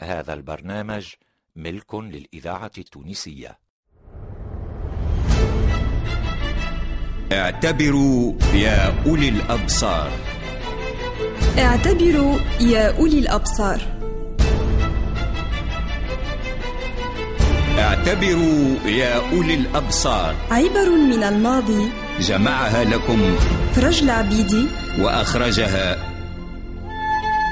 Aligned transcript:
هذا 0.00 0.34
البرنامج 0.34 1.06
ملك 1.56 1.94
للإذاعة 1.94 2.70
التونسية. 2.78 3.58
اعتبروا 7.32 8.34
يا 8.54 9.06
أولي 9.06 9.28
الأبصار. 9.28 10.10
اعتبروا 11.58 12.38
يا 12.60 12.98
أولي 12.98 13.18
الأبصار. 13.18 13.80
اعتبروا 17.78 18.76
يا 18.86 19.32
أولي 19.32 19.54
الأبصار. 19.54 20.34
عبر 20.50 20.90
من 20.90 21.22
الماضي 21.22 21.92
جمعها 22.20 22.84
لكم. 22.84 23.36
فرج 23.72 24.02
العبيدي 24.02 24.66
وأخرجها. 24.98 25.96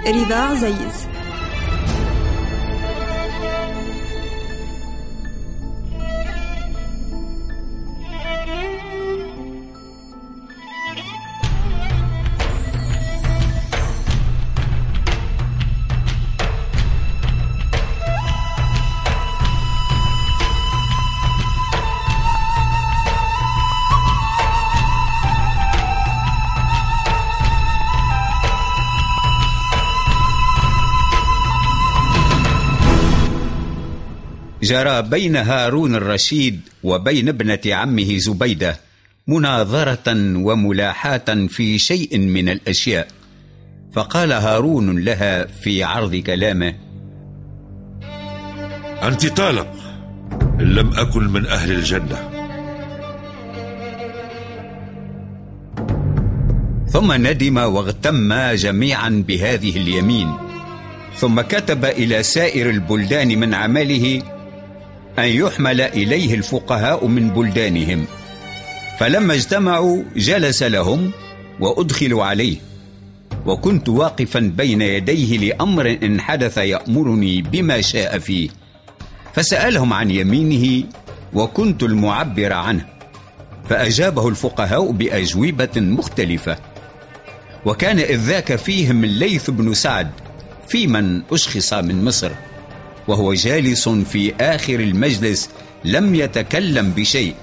رضا 0.07 0.35
عزيز. 0.35 1.07
جرى 34.63 35.03
بين 35.03 35.37
هارون 35.37 35.95
الرشيد 35.95 36.61
وبين 36.83 37.29
ابنة 37.29 37.61
عمه 37.67 38.17
زبيدة 38.19 38.81
مناظرة 39.29 40.37
وملاحاة 40.37 41.47
في 41.49 41.79
شيء 41.79 42.19
من 42.19 42.49
الأشياء. 42.49 43.09
فقال 43.93 44.33
هارون 44.33 44.99
لها 44.99 45.47
في 45.47 45.83
عرض 45.83 46.17
كلامه 46.17 46.75
أنت 49.03 49.27
طالق 49.27 49.69
إن 50.61 50.75
لم 50.75 50.91
أكن 50.95 51.29
من 51.29 51.47
أهل 51.47 51.71
الجنة. 51.71 52.31
ثم 56.89 57.13
ندم 57.13 57.57
واغتم 57.57 58.35
جميعا 58.55 59.25
بهذه 59.29 59.77
اليمين. 59.77 60.33
ثم 61.17 61.41
كتب 61.41 61.85
إلى 61.85 62.23
سائر 62.23 62.71
البلدان 62.71 63.39
من 63.39 63.55
عمله 63.55 64.23
أن 65.19 65.25
يحمل 65.25 65.81
إليه 65.81 66.35
الفقهاء 66.35 67.07
من 67.07 67.31
بلدانهم. 67.31 68.05
فلما 68.99 69.35
اجتمعوا 69.35 70.03
جلس 70.17 70.63
لهم 70.63 71.11
وأدخلوا 71.61 72.25
عليه. 72.25 72.57
وكنت 73.47 73.89
واقفا 73.89 74.41
بين 74.41 74.83
يديه 74.83 75.39
لأمر 75.39 75.99
إن 76.03 76.21
حدث 76.21 76.59
يأمرني 76.59 77.43
بما 77.43 77.81
شاء 77.81 78.19
فيه. 78.19 78.49
فسألهم 79.35 79.93
عن 79.93 80.11
يمينه 80.11 80.85
وكنت 81.35 81.83
المعبر 81.83 82.53
عنه. 82.53 82.87
فأجابه 83.69 84.29
الفقهاء 84.29 84.91
بأجوبة 84.91 85.77
مختلفة. 85.77 86.57
وكان 87.65 87.99
إذ 87.99 88.17
ذاك 88.17 88.57
فيهم 88.57 89.05
الليث 89.05 89.51
بن 89.51 89.75
سعد 89.75 90.11
في 90.69 90.87
من 90.87 91.23
أشخص 91.33 91.73
من 91.73 92.05
مصر. 92.05 92.31
وهو 93.09 93.35
جالس 93.35 93.89
في 93.89 94.35
آخر 94.41 94.81
المجلس 94.81 95.51
لم 95.85 96.15
يتكلم 96.15 96.91
بشيء. 96.91 97.35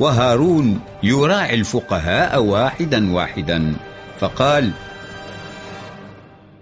وهارون 0.00 0.80
يراعي 1.02 1.54
الفقهاء 1.54 2.42
واحدا 2.42 3.12
واحدا. 3.12 3.76
فقال 4.20 4.70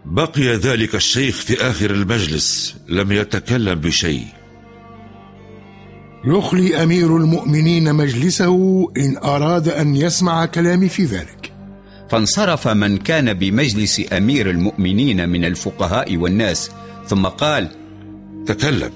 بقي 0.04 0.56
ذلك 0.56 0.94
الشيخ 0.94 1.36
في 1.36 1.70
آخر 1.70 1.90
المجلس 1.90 2.76
لم 2.88 3.12
يتكلم 3.12 3.74
بشيء. 3.74 4.26
يخلي 6.24 6.82
أمير 6.82 7.16
المؤمنين 7.16 7.94
مجلسه 7.94 8.86
إن 8.96 9.16
أراد 9.16 9.68
أن 9.68 9.96
يسمع 9.96 10.46
كلامي 10.46 10.88
في 10.88 11.04
ذلك. 11.04 11.52
فانصرف 12.10 12.68
من 12.68 12.96
كان 12.96 13.32
بمجلس 13.32 14.02
أمير 14.12 14.50
المؤمنين 14.50 15.28
من 15.28 15.44
الفقهاء 15.44 16.16
والناس 16.16 16.70
ثم 17.06 17.26
قال 17.26 17.68
تكلم. 18.46 18.90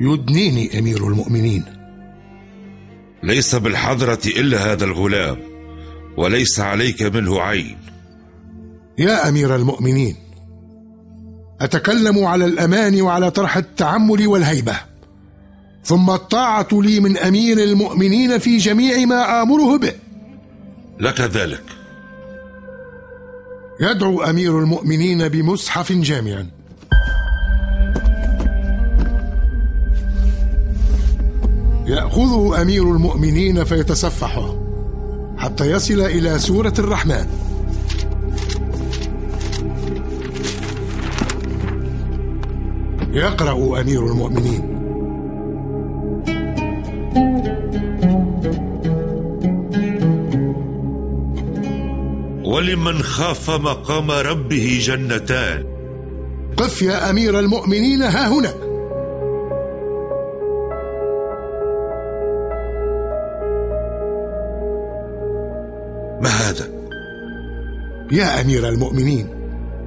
يدنيني 0.00 0.78
أمير 0.78 1.08
المؤمنين. 1.08 1.64
ليس 3.22 3.54
بالحضرة 3.54 4.20
إلا 4.26 4.72
هذا 4.72 4.84
الغلام 4.84 5.38
وليس 6.16 6.60
عليك 6.60 7.02
منه 7.02 7.40
عين. 7.40 7.78
يا 8.98 9.28
أمير 9.28 9.56
المؤمنين 9.56 10.16
أتكلم 11.60 12.24
على 12.24 12.44
الأمان 12.44 13.02
وعلى 13.02 13.30
طرح 13.30 13.56
التعمل 13.56 14.26
والهيبة. 14.26 14.76
ثم 15.84 16.10
الطاعة 16.10 16.68
لي 16.72 17.00
من 17.00 17.16
أمير 17.16 17.58
المؤمنين 17.58 18.38
في 18.38 18.56
جميع 18.56 19.06
ما 19.06 19.42
آمره 19.42 19.78
به. 19.78 19.92
لك 21.00 21.20
ذلك. 21.20 21.62
يدعو 23.80 24.22
أمير 24.22 24.58
المؤمنين 24.58 25.28
بمصحف 25.28 25.92
جامع 25.92 26.44
يأخذه 31.86 32.62
أمير 32.62 32.82
المؤمنين 32.82 33.64
فيتصفحه 33.64 34.56
حتى 35.36 35.70
يصل 35.70 36.00
إلى 36.00 36.38
سورة 36.38 36.74
الرحمن. 36.78 37.26
يقرأ 43.12 43.80
أمير 43.80 44.06
المؤمنين. 44.06 44.72
ولمن 52.44 53.02
خاف 53.02 53.50
مقام 53.50 54.10
ربه 54.10 54.78
جنتان. 54.82 55.64
قف 56.56 56.82
يا 56.82 57.10
أمير 57.10 57.38
المؤمنين 57.38 58.02
ها 58.02 58.28
هنا. 58.28 58.61
ما 66.22 66.28
هذا؟ 66.28 66.68
يا 68.12 68.40
أمير 68.40 68.68
المؤمنين 68.68 69.26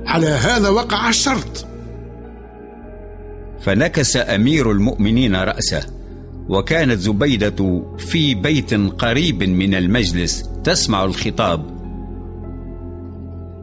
على 0.06 0.28
هذا 0.28 0.69
وقع 0.69 1.09
الشرط. 1.09 1.66
فنكس 3.62 4.18
أمير 4.18 4.72
المؤمنين 4.72 5.35
رأسه 5.35 5.85
وكانت 6.50 7.00
زبيدة 7.00 7.84
في 7.97 8.35
بيت 8.35 8.74
قريب 8.74 9.44
من 9.44 9.75
المجلس 9.75 10.44
تسمع 10.63 11.03
الخطاب. 11.03 11.75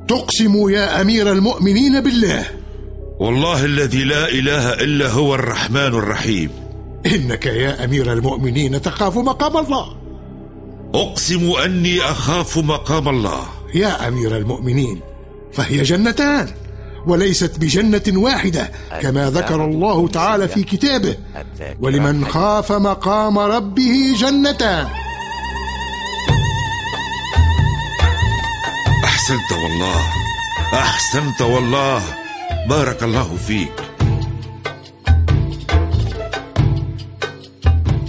تقسم 0.09 0.69
يا 0.71 1.00
أمير 1.00 1.32
المؤمنين 1.32 2.00
بالله. 2.00 2.44
والله 3.21 3.65
الذي 3.65 4.05
لا 4.05 4.28
إله 4.28 4.72
إلا 4.72 5.09
هو 5.09 5.34
الرحمن 5.34 5.77
الرحيم. 5.77 6.50
إنك 7.06 7.47
يا 7.47 7.84
أمير 7.84 8.12
المؤمنين 8.12 8.82
تخاف 8.82 9.19
مقام 9.19 9.56
الله. 9.56 10.02
أقسم 10.95 11.53
أني 11.65 12.01
أخاف 12.01 12.59
مقام 12.59 13.09
الله. 13.09 13.43
يا 13.75 14.09
أمير 14.09 14.37
المؤمنين 14.37 15.01
فهي 15.53 15.83
جنتان 15.83 16.49
وليست 17.07 17.59
بجنة 17.59 18.03
واحدة 18.09 18.73
كما 19.03 19.31
ذكر 19.31 19.65
الله 19.65 20.09
تعالى 20.09 20.49
في 20.49 20.62
كتابه. 20.62 21.17
ولمن 21.81 22.27
خاف 22.27 22.73
مقام 22.73 23.39
ربه 23.39 24.15
جنتان. 24.19 24.89
أحسنت 29.05 29.53
والله 29.53 30.00
أحسنت 30.75 31.43
والله. 31.43 32.03
بارك 32.69 33.03
الله 33.03 33.37
فيك. 33.47 33.73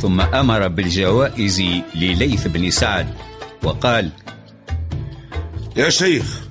ثم 0.03 0.21
أمر 0.21 0.67
بالجوائز 0.67 1.61
لليث 1.95 2.47
بن 2.47 2.71
سعد 2.71 3.07
وقال 3.63 4.09
يا 5.75 5.89
شيخ 5.89 6.41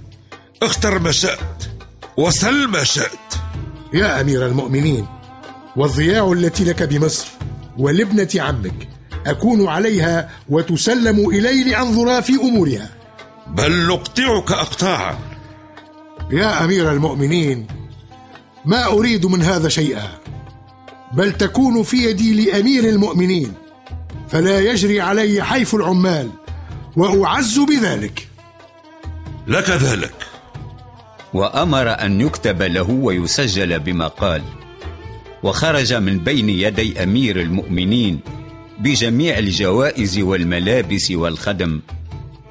اختر 0.62 0.98
ما 0.98 1.12
شئت 1.12 1.68
وسل 2.16 2.68
ما 2.68 2.84
شئت 2.84 3.34
يا 3.92 4.20
أمير 4.20 4.46
المؤمنين 4.46 5.06
والضياع 5.76 6.32
التي 6.32 6.64
لك 6.64 6.82
بمصر 6.82 7.26
ولابنة 7.78 8.28
عمك 8.36 8.88
أكون 9.26 9.68
عليها 9.68 10.30
وتسلم 10.48 11.30
إلي 11.30 11.64
لأنظر 11.64 12.22
في 12.22 12.32
أمورها. 12.32 12.88
بل 13.46 13.86
نقطعك 13.86 14.52
أقطاعا. 14.52 15.18
يا 16.30 16.64
أمير 16.64 16.92
المؤمنين 16.92 17.66
ما 18.64 18.86
أريد 18.86 19.26
من 19.26 19.42
هذا 19.42 19.68
شيئا. 19.68 20.21
بل 21.12 21.32
تكون 21.32 21.82
في 21.82 21.96
يدي 21.96 22.44
لأمير 22.44 22.84
المؤمنين 22.88 23.52
فلا 24.28 24.60
يجري 24.60 25.00
علي 25.00 25.44
حيف 25.44 25.74
العمال 25.74 26.30
وأعز 26.96 27.58
بذلك. 27.58 28.28
لك 29.46 29.70
ذلك. 29.70 30.14
وأمر 31.34 31.88
أن 31.88 32.20
يكتب 32.20 32.62
له 32.62 32.90
ويسجل 32.90 33.78
بما 33.78 34.06
قال. 34.08 34.42
وخرج 35.42 35.94
من 35.94 36.18
بين 36.18 36.48
يدي 36.48 37.02
أمير 37.02 37.40
المؤمنين 37.40 38.20
بجميع 38.78 39.38
الجوائز 39.38 40.18
والملابس 40.18 41.10
والخدم 41.10 41.80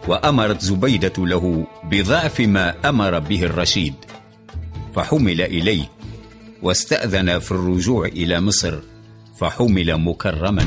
وأمرت 0.07 0.61
زبيدة 0.61 1.13
له 1.17 1.67
بضعف 1.83 2.39
ما 2.39 2.89
أمر 2.89 3.19
به 3.19 3.43
الرشيد 3.43 3.93
فحمل 4.95 5.41
إليه. 5.41 6.00
واستأذن 6.61 7.39
في 7.39 7.51
الرجوع 7.51 8.05
إلى 8.05 8.41
مصر 8.41 8.79
فحمل 9.39 9.97
مكرما. 9.97 10.65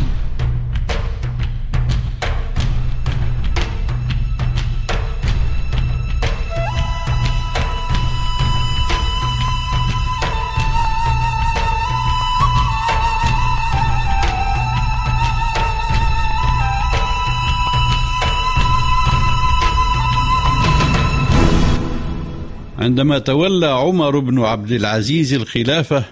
عندما 22.95 23.19
تولى 23.19 23.67
عمر 23.67 24.19
بن 24.19 24.45
عبد 24.45 24.73
العزيز 24.73 25.35
الخلافة 25.35 26.05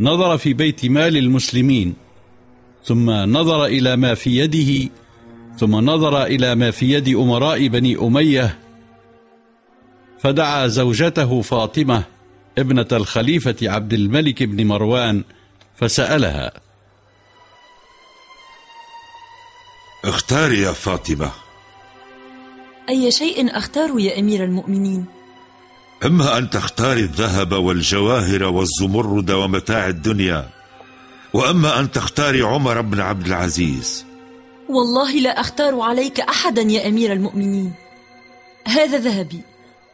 نظر 0.00 0.38
في 0.38 0.52
بيت 0.52 0.86
مال 0.86 1.16
المسلمين 1.16 1.94
ثم 2.84 3.10
نظر 3.10 3.64
إلى 3.64 3.96
ما 3.96 4.14
في 4.14 4.38
يده 4.38 4.90
ثم 5.58 5.76
نظر 5.76 6.24
إلى 6.24 6.54
ما 6.54 6.70
في 6.70 6.92
يد 6.92 7.08
أمراء 7.08 7.66
بني 7.66 7.96
أمية 7.96 8.58
فدعا 10.18 10.66
زوجته 10.66 11.40
فاطمة 11.40 12.04
ابنة 12.58 12.88
الخليفة 12.92 13.56
عبد 13.62 13.92
الملك 13.92 14.42
بن 14.42 14.66
مروان 14.66 15.24
فسألها. 15.76 16.52
اختاري 20.04 20.58
يا 20.58 20.72
فاطمة. 20.72 21.30
أي 22.88 23.10
شيء 23.10 23.56
أختار 23.56 23.98
يا 23.98 24.18
أمير 24.18 24.44
المؤمنين؟ 24.44 25.21
إما 26.04 26.38
أن 26.38 26.50
تختاري 26.50 27.00
الذهب 27.00 27.52
والجواهر 27.52 28.44
والزمرد 28.44 29.30
ومتاع 29.30 29.88
الدنيا 29.88 30.48
وأما 31.32 31.80
أن 31.80 31.90
تختاري 31.90 32.42
عمر 32.42 32.80
بن 32.80 33.00
عبد 33.00 33.26
العزيز. 33.26 34.04
والله 34.68 35.12
لا 35.12 35.40
أختار 35.40 35.80
عليك 35.80 36.20
أحدا 36.20 36.62
يا 36.62 36.88
أمير 36.88 37.12
المؤمنين. 37.12 37.72
هذا 38.66 38.98
ذهبي 38.98 39.40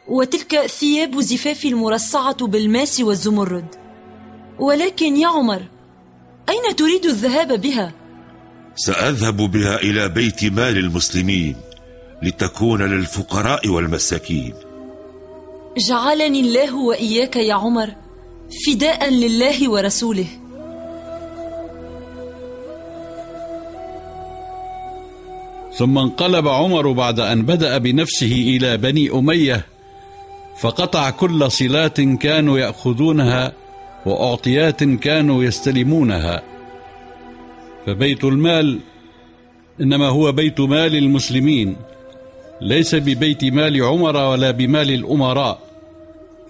وتلك 0.07 0.65
ثياب 0.65 1.19
زفافي 1.19 1.67
المرصعة 1.67 2.47
بالماس 2.47 2.99
والزمرد. 2.99 3.65
ولكن 4.59 5.17
يا 5.17 5.27
عمر 5.27 5.61
أين 6.49 6.75
تريد 6.75 7.05
الذهاب 7.05 7.61
بها؟ 7.61 7.93
سأذهب 8.75 9.37
بها 9.37 9.75
إلى 9.75 10.09
بيت 10.09 10.43
مال 10.43 10.77
المسلمين 10.77 11.55
لتكون 12.23 12.81
للفقراء 12.81 13.67
والمساكين. 13.67 14.68
جعلني 15.87 16.39
الله 16.39 16.75
وإياك 16.75 17.35
يا 17.35 17.53
عمر 17.53 17.89
فداء 18.65 19.09
لله 19.09 19.69
ورسوله. 19.69 20.25
ثم 25.73 25.97
انقلب 25.97 26.47
عمر 26.47 26.91
بعد 26.91 27.19
أن 27.19 27.41
بدأ 27.41 27.77
بنفسه 27.77 28.31
إلى 28.31 28.77
بني 28.77 29.11
أمية 29.11 29.65
فقطع 30.59 31.09
كل 31.09 31.51
صلات 31.51 32.01
كانوا 32.01 32.59
يأخذونها 32.59 33.53
وأعطيات 34.05 34.83
كانوا 34.83 35.43
يستلمونها. 35.43 36.41
فبيت 37.85 38.23
المال 38.23 38.79
إنما 39.81 40.07
هو 40.07 40.31
بيت 40.31 40.59
مال 40.59 40.95
المسلمين 40.95 41.75
ليس 42.61 42.95
ببيت 42.95 43.45
مال 43.45 43.83
عمر 43.83 44.15
ولا 44.15 44.51
بمال 44.51 44.91
الأمراء. 44.91 45.68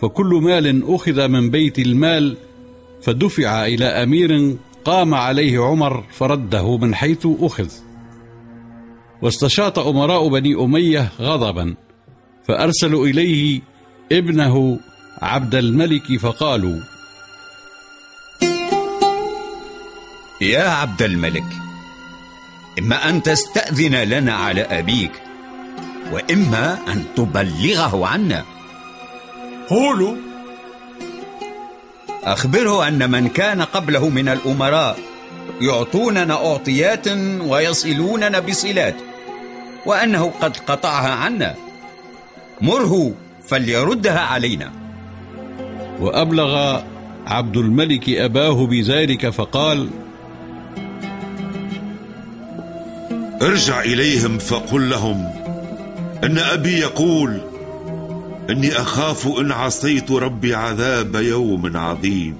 فكل 0.01 0.40
مال 0.44 0.94
أخذ 0.94 1.28
من 1.28 1.50
بيت 1.50 1.80
المال 1.80 2.38
فدفع 3.01 3.66
إلى 3.66 3.86
أمير 3.86 4.56
قام 4.86 5.13
عليه 5.13 5.60
عمر 5.60 6.04
فرده 6.12 6.78
من 6.78 6.96
حيث 6.96 7.28
أخذ. 7.40 7.69
واستشاط 9.22 9.80
أمراء 9.80 10.28
بني 10.28 10.56
أمية 10.56 11.12
غضبا 11.19 11.75
فأرسلوا 12.48 13.06
إليه 13.07 13.62
ابنه 14.12 14.80
عبد 15.22 15.56
الملك 15.56 16.18
فقالوا 16.19 16.80
يا 20.42 20.63
عبد 20.69 21.01
الملك 21.01 21.46
إما 22.80 23.10
أن 23.10 23.24
تستأذن 23.24 23.96
لنا 23.96 24.34
على 24.34 24.62
أبيك 24.62 25.12
وإما 26.12 26.78
أن 26.88 27.04
تبلغه 27.16 28.07
عنا. 28.07 28.46
قولوا. 29.69 30.16
أخبره 32.24 32.88
أن 32.88 33.12
من 33.12 33.27
كان 33.27 33.62
قبله 33.62 34.10
من 34.10 34.30
الأمراء 34.30 35.00
يعطوننا 35.62 36.33
أعطيات 36.33 37.07
ويصلوننا 37.42 38.39
بصلات 38.39 38.95
وأنه 39.86 40.33
قد 40.42 40.57
قطعها 40.57 41.10
عنا. 41.10 41.56
مره 42.62 43.13
فليردها 43.48 44.19
علينا. 44.19 44.71
وأبلغ 46.00 46.81
عبد 47.27 47.57
الملك 47.57 48.10
أباه 48.10 48.68
بذلك 48.68 49.30
فقال 49.30 49.89
ارجع 53.42 53.81
إليهم 53.81 54.38
فقل 54.38 54.89
لهم 54.89 55.33
إن 56.24 56.38
أبي 56.38 56.80
يقول 56.80 57.49
إني 58.50 58.72
أخاف 58.72 59.28
إن 59.28 59.51
عصيت 59.51 60.12
ربي 60.12 60.56
عذاب 60.56 61.16
يوم 61.16 61.78
عظيم. 61.78 62.36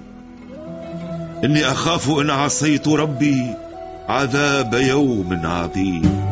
إني 1.44 1.66
أخاف 1.66 2.10
إن 2.10 2.30
عصيت 2.30 2.88
ربي 2.88 3.54
عذاب 4.10 4.74
يوم 4.74 5.40
عظيم. 5.44 6.30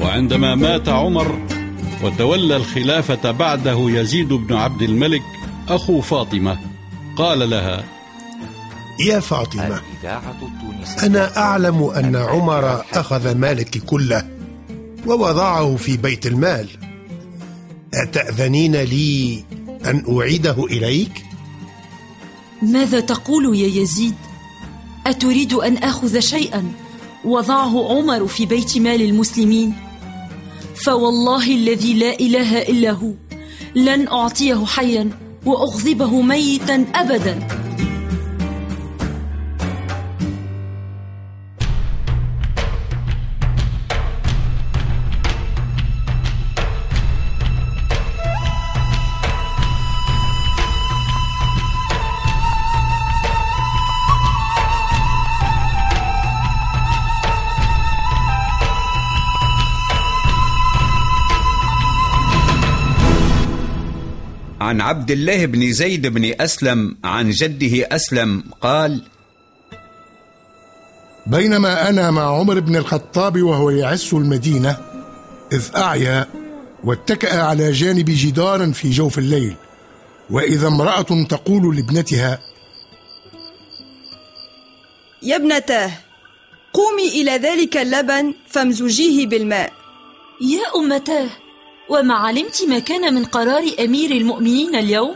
وعندما 0.00 0.54
مات 0.54 0.88
عمر 0.88 1.38
وتولى 2.04 2.56
الخلافة 2.56 3.30
بعده 3.30 3.90
يزيد 3.90 4.28
بن 4.28 4.54
عبد 4.54 4.82
الملك 4.82 5.22
أخو 5.68 6.00
فاطمة 6.00 6.58
قال 7.16 7.50
لها 7.50 7.84
يا 9.00 9.20
فاطمة 9.20 9.80
أنا 11.02 11.36
أعلم 11.36 11.84
أن 11.84 12.16
عمر 12.16 12.84
أخذ 12.92 13.34
مالك 13.34 13.78
كله 13.78 14.28
ووضعه 15.06 15.76
في 15.76 15.96
بيت 15.96 16.26
المال. 16.26 16.68
أتأذنين 17.94 18.76
لي 18.76 19.44
أن 19.84 20.04
أعيده 20.18 20.64
إليك؟ 20.64 21.24
ماذا 22.62 23.00
تقول 23.00 23.56
يا 23.56 23.82
يزيد؟ 23.82 24.14
أتريد 25.06 25.52
أن 25.52 25.76
آخذ 25.76 26.20
شيئا 26.20 26.72
وضعه 27.24 27.88
عمر 27.88 28.26
في 28.26 28.46
بيت 28.46 28.78
مال 28.78 29.02
المسلمين؟ 29.02 29.74
فوالله 30.74 31.54
الذي 31.54 31.94
لا 31.94 32.14
إله 32.20 32.62
إلا 32.62 32.90
هو 32.90 33.12
لن 33.74 34.08
أعطيه 34.08 34.64
حيا 34.64 35.10
وأغضبه 35.46 36.22
ميتا 36.22 36.86
ابدا. 36.94 37.57
عن 64.68 64.80
عبد 64.80 65.10
الله 65.10 65.46
بن 65.46 65.72
زيد 65.72 66.06
بن 66.06 66.34
أسلم 66.40 66.96
عن 67.04 67.30
جده 67.30 67.88
أسلم 67.96 68.44
قال 68.60 69.02
بينما 71.26 71.88
أنا 71.88 72.10
مع 72.10 72.38
عمر 72.38 72.60
بن 72.60 72.76
الخطاب 72.76 73.42
وهو 73.42 73.70
يعس 73.70 74.12
المدينة 74.12 74.76
إذ 75.52 75.76
أعيا 75.76 76.26
واتكأ 76.84 77.42
على 77.42 77.72
جانب 77.72 78.04
جدار 78.08 78.72
في 78.72 78.90
جوف 78.90 79.18
الليل 79.18 79.56
وإذا 80.30 80.68
امرأة 80.68 81.24
تقول 81.28 81.76
لابنتها 81.76 82.38
يا 85.22 85.36
ابنتاه 85.36 85.90
قومي 86.72 87.08
إلى 87.08 87.30
ذلك 87.30 87.76
اللبن 87.76 88.34
فامزجيه 88.48 89.26
بالماء. 89.26 89.72
يا 90.40 90.80
أمتاه 90.80 91.28
وما 91.88 92.14
علمت 92.14 92.62
ما 92.68 92.78
كان 92.78 93.14
من 93.14 93.24
قرار 93.24 93.70
أمير 93.80 94.10
المؤمنين 94.10 94.76
اليوم؟ 94.76 95.14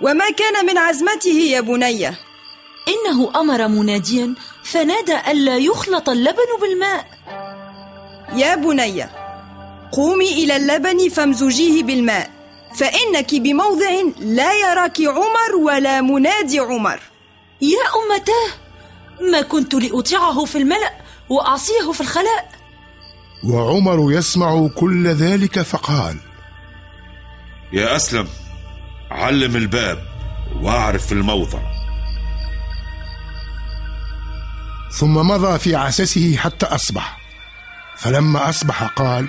وما 0.00 0.30
كان 0.30 0.66
من 0.66 0.78
عزمته 0.78 1.28
يا 1.28 1.60
بني. 1.60 2.06
إنه 2.88 3.32
أمر 3.36 3.68
مناديا 3.68 4.34
فنادى 4.64 5.16
ألا 5.30 5.56
يخلط 5.56 6.08
اللبن 6.08 6.50
بالماء. 6.60 7.06
يا 8.34 8.54
بني 8.54 9.06
قومي 9.92 10.32
إلى 10.32 10.56
اللبن 10.56 11.08
فامزجيه 11.08 11.82
بالماء 11.82 12.30
فإنك 12.74 13.34
بموضع 13.34 13.90
لا 14.18 14.52
يراك 14.52 15.00
عمر 15.00 15.56
ولا 15.56 16.00
منادي 16.00 16.58
عمر. 16.58 17.00
يا 17.60 17.84
أمتاه 17.96 18.50
ما 19.20 19.40
كنت 19.40 19.74
لأطيعه 19.74 20.44
في 20.44 20.58
الملأ 20.58 20.92
وأعصيه 21.28 21.92
في 21.92 22.00
الخلاء. 22.00 22.57
وعمر 23.44 24.12
يسمع 24.12 24.68
كل 24.74 25.08
ذلك 25.08 25.62
فقال 25.62 26.16
يا 27.72 27.96
أسلم 27.96 28.28
علم 29.10 29.56
الباب 29.56 30.06
واعرف 30.60 31.12
الموضع. 31.12 31.58
ثم 34.90 35.14
مضى 35.14 35.58
في 35.58 35.76
عسسه 35.76 36.36
حتى 36.36 36.66
أصبح. 36.66 37.18
فلما 37.96 38.48
أصبح 38.48 38.82
قال 38.82 39.28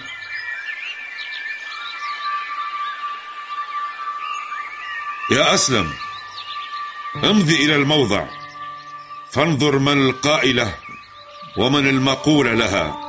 يا 5.31 5.53
أسلم 5.53 5.93
امضي 7.23 7.65
إلى 7.65 7.75
الموضع. 7.75 8.25
فانظر 9.31 9.79
من 9.79 10.09
القائلة 10.09 10.75
ومن 11.57 11.89
المقول 11.89 12.59
لها. 12.59 13.08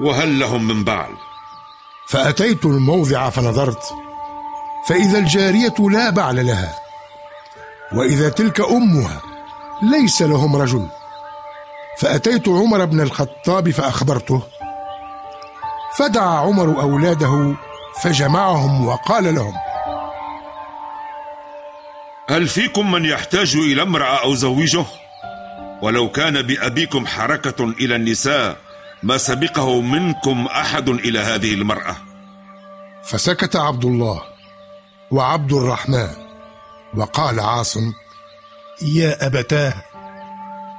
وهل 0.00 0.38
لهم 0.38 0.68
من 0.68 0.84
بعل 0.84 1.10
فأتيت 2.08 2.64
الموضع 2.64 3.30
فنظرت 3.30 3.82
فإذا 4.88 5.18
الجارية 5.18 5.74
لا 5.78 6.10
بعل 6.10 6.46
لها 6.46 6.74
وإذا 7.92 8.28
تلك 8.28 8.60
أمها 8.60 9.20
ليس 9.82 10.22
لهم 10.22 10.56
رجل 10.56 10.88
فأتيت 11.98 12.48
عمر 12.48 12.84
بن 12.84 13.00
الخطاب 13.00 13.70
فأخبرته 13.70 14.42
فدعا 15.98 16.38
عمر 16.38 16.80
أولاده 16.80 17.54
فجمعهم 18.02 18.86
وقال 18.86 19.34
لهم 19.34 19.54
هل 22.28 22.48
فيكم 22.48 22.90
من 22.90 23.04
يحتاج 23.04 23.56
إلى 23.56 23.82
امرأة 23.82 24.22
أو 24.22 24.34
زوجه؟ 24.34 24.84
ولو 25.82 26.08
كان 26.08 26.42
بأبيكم 26.42 27.06
حركة 27.06 27.64
إلى 27.64 27.96
النساء 27.96 28.69
ما 29.02 29.18
سبقه 29.18 29.80
منكم 29.80 30.46
أحد 30.46 30.88
إلى 30.88 31.18
هذه 31.18 31.54
المرأة. 31.54 31.96
فسكت 33.04 33.56
عبد 33.56 33.84
الله 33.84 34.22
وعبد 35.10 35.52
الرحمن 35.52 36.08
وقال 36.96 37.40
عاصم 37.40 37.92
يا 38.82 39.26
أبتاه 39.26 39.74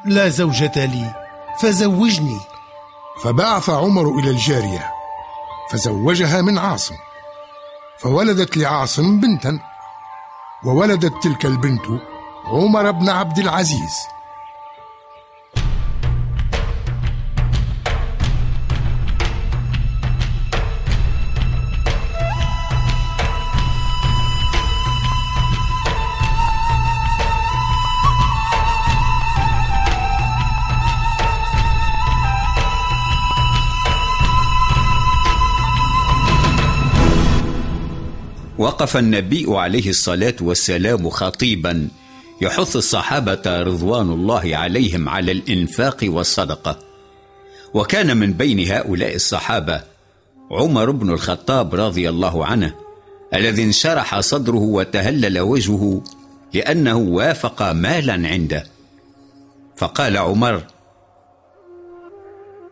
لا 0.06 0.30
زوجة 0.30 0.86
لي 0.86 1.14
فزوجني. 1.62 2.40
فبعث 3.24 3.70
عمر 3.70 4.20
إلى 4.20 4.30
الجارية 4.30 4.92
فزوجها 5.72 6.42
من 6.42 6.58
عاصم 6.58 6.96
فولدت 8.00 8.58
لعاصم 8.58 9.20
بنتا 9.20 9.60
وولدت 10.66 11.24
تلك 11.24 11.46
البنت 11.46 11.86
عمر 12.46 12.92
بن 12.92 13.10
عبد 13.10 13.40
العزيز. 13.40 13.94
وقف 38.62 38.98
النبي 38.98 39.46
عليه 39.48 39.90
الصلاة 39.90 40.36
والسلام 40.42 41.10
خطيبا. 41.10 41.88
يحث 42.42 42.76
الصحابة 42.76 43.42
رضوان 43.46 44.10
الله 44.10 44.58
عليهم 44.58 45.10
على 45.10 45.32
الإنفاق 45.32 45.98
والصدقة. 46.04 46.80
وكان 47.74 48.18
من 48.18 48.34
بين 48.34 48.72
هؤلاء 48.72 49.16
الصحابة 49.16 49.82
عمر 50.52 50.92
بن 50.92 51.10
الخطاب 51.10 51.76
رضي 51.76 52.10
الله 52.10 52.46
عنه 52.46 52.74
الذي 53.34 53.64
انشرح 53.64 54.20
صدره 54.20 54.62
وتهلل 54.62 55.40
وجهه 55.40 56.04
لأنه 56.54 56.98
وافق 56.98 57.72
مالا 57.72 58.14
عنده. 58.14 58.64
فقال 59.78 60.18
عمر 60.18 60.64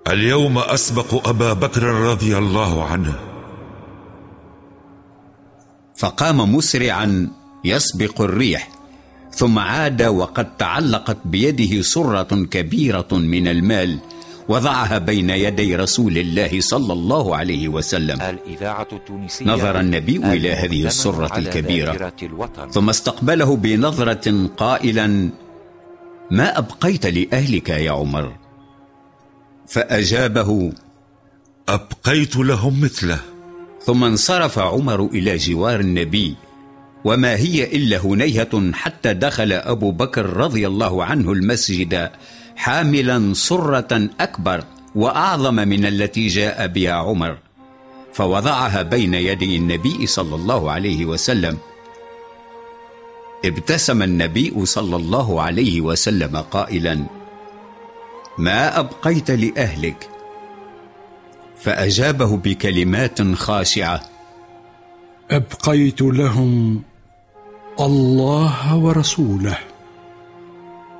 اليوم 0.08 0.58
أسبق 0.58 1.28
أبا 1.28 1.54
بكر 1.54 1.84
رضي 1.84 2.38
الله 2.38 2.84
عنه. 2.84 3.29
فقام 6.00 6.56
مسرعا 6.56 7.28
يسبق 7.66 8.22
الريح 8.22 8.70
ثم 9.32 9.60
عاد 9.60 10.02
وقد 10.02 10.58
تعلقت 10.58 11.18
بيده 11.26 11.82
سرة 11.82 12.46
كبيرة 12.46 13.08
من 13.12 13.48
المال 13.48 14.00
وضعها 14.48 14.98
بين 14.98 15.30
يدي 15.30 15.76
رسول 15.76 16.18
الله 16.18 16.62
صلى 16.62 16.94
الله 16.94 17.36
عليه 17.36 17.68
وسلم. 17.68 18.22
الإذاعة 18.22 18.88
التونسية 18.92 19.46
نظر 19.46 19.80
النبي 19.80 20.18
إلى 20.18 20.54
هذه 20.54 20.86
السرة 20.86 21.38
الكبيرة 21.38 22.14
ثم 22.72 22.90
استقبله 22.90 23.56
بنظرة 23.56 24.48
قائلا 24.58 25.30
ما 26.32 26.58
أبقيت 26.58 27.06
لأهلك 27.06 27.70
يا 27.70 27.92
عمر؟ 27.92 28.36
فأجابه 29.68 30.74
أبقيت 31.70 32.36
لهم 32.36 32.82
مثله. 32.82 33.20
ثم 33.86 34.04
انصرف 34.04 34.60
عمر 34.60 35.06
إلى 35.06 35.38
جوار 35.38 35.80
النبي 35.80 36.36
وما 37.04 37.36
هي 37.36 37.64
إلا 37.64 37.98
هنيهة 37.98 38.72
حتى 38.74 39.14
دخل 39.14 39.52
أبو 39.52 39.92
بكر 39.92 40.26
رضي 40.26 40.68
الله 40.68 41.04
عنه 41.04 41.32
المسجد 41.32 42.12
حاملا 42.56 43.34
سرة 43.34 44.10
أكبر 44.20 44.64
وأعظم 44.96 45.56
من 45.56 45.86
التي 45.86 46.28
جاء 46.28 46.68
بها 46.68 46.94
عمر 46.94 47.38
فوضعها 48.14 48.82
بين 48.82 49.14
يدي 49.14 49.56
النبي 49.56 50.08
صلى 50.08 50.36
الله 50.36 50.72
عليه 50.72 51.06
وسلم. 51.06 51.58
ابتسم 53.46 54.04
النبي 54.04 54.66
صلى 54.66 54.96
الله 54.96 55.42
عليه 55.42 55.82
وسلم 55.82 56.38
قائلا 56.38 57.06
ما 58.38 58.80
أبقيت 58.80 59.32
لأهلك 59.32 60.10
فأجابه 61.62 62.38
بكلمات 62.38 63.22
خاشعة. 63.22 64.02
أبقيت 65.32 66.02
لهم 66.02 66.84
الله 67.80 68.76
ورسوله. 68.76 69.58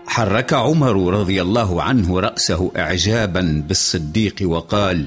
حرك 0.08 0.54
عمر 0.54 1.14
رضي 1.14 1.42
الله 1.42 1.84
عنه 1.84 2.20
رأسه 2.20 2.72
إعجابا 2.78 3.64
بالصديق 3.68 4.36
وقال 4.42 5.06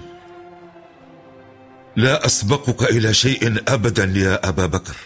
لا 1.97 2.27
أسبقك 2.27 2.83
إلى 2.91 3.15
شيء 3.15 3.63
أبدا 3.69 4.05
يا 4.05 4.49
أبا 4.49 4.67
بكر. 4.67 4.97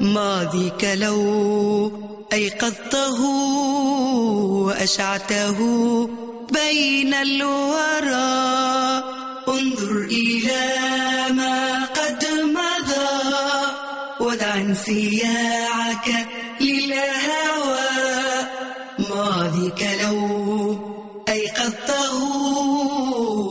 ماضيك 0.00 0.84
لو 0.84 1.92
أيقظته 2.32 3.20
وأشعته 4.66 5.58
بين 6.50 7.14
الورى. 7.14 9.02
انظر 9.48 10.08
إلى 10.10 10.64
ما 11.30 11.84
قد 11.84 12.26
مضى 12.42 13.66
ودع 14.20 14.54
انسياعك 14.54 16.26
للهوى. 16.60 17.88
ماضيك 18.98 19.88
لو 20.02 20.76
أيقظته 21.28 22.24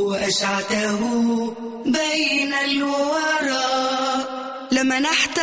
وأشعته 0.01 0.99
بين 1.85 2.53
الورى. 2.53 3.21
لمنحت 4.71 5.39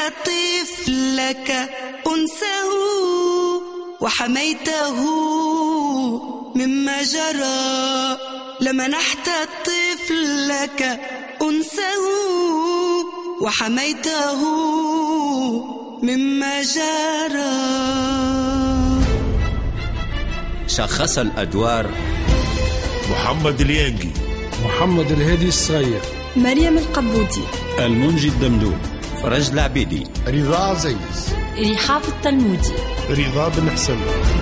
طفلك 1.19 1.51
أنسه 2.07 2.71
وحميته 4.01 4.97
مما 6.55 7.03
جرى 7.03 8.19
لمنحت 8.61 9.31
طفلك 9.65 11.01
أنسه 11.43 12.05
وحميته 13.43 14.41
مما 16.03 16.63
جرى. 16.63 17.59
شخص 20.69 21.19
الأدوار. 21.19 21.91
محمد 23.11 23.61
اليانجي. 23.61 24.11
محمد 24.65 25.11
الهادي 25.11 25.49
الصغير. 25.49 26.01
مريم 26.37 26.79
القبودي 26.79 27.43
المنجي 27.79 28.29
الدمدوم. 28.29 28.98
فرج 29.23 29.51
العبيدي 29.51 30.07
رضا 30.29 30.59
عزيز 30.59 31.35
رحاب 31.59 32.03
التلمودي 32.09 32.73
رضا 33.11 33.49
بن 33.49 33.71
حسن. 33.71 33.97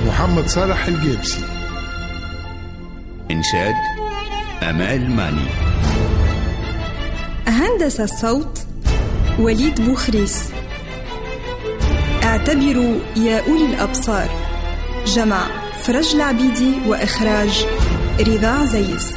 محمد 0.07 0.49
صالح 0.49 0.87
الجيبسي 0.87 1.45
إنشاد 3.31 3.75
أمال 4.63 5.11
ماني. 5.11 5.49
هندس 7.49 8.01
الصوت 8.01 8.59
وليد 9.39 9.81
بوخريس. 9.81 10.43
اعتبروا 12.23 12.99
يا 13.17 13.49
أولي 13.49 13.67
الأبصار. 13.67 14.29
جمع 15.07 15.47
فرج 15.83 16.15
العبيدي 16.15 16.73
وإخراج 16.87 17.67
رضا 18.21 18.49
عزيز 18.49 19.13